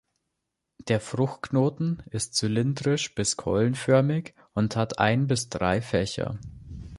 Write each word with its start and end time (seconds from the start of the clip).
Der 0.87 0.99
Fruchtknoten 0.99 2.01
ist 2.09 2.33
zylindrisch 2.33 3.13
bis 3.13 3.37
keulenförmig 3.37 4.33
und 4.55 4.75
hat 4.75 4.97
ein 4.97 5.27
bis 5.27 5.49
drei 5.49 5.79
Fächer. 5.79 6.39